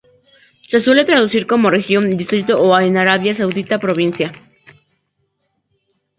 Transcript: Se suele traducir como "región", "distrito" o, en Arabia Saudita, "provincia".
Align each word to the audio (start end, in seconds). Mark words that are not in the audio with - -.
Se 0.67 0.79
suele 0.79 1.05
traducir 1.05 1.45
como 1.45 1.69
"región", 1.69 2.17
"distrito" 2.17 2.59
o, 2.59 2.79
en 2.79 2.97
Arabia 2.97 3.35
Saudita, 3.35 3.77
"provincia". 3.77 4.31